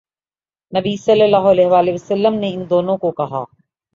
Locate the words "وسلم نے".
1.93-2.53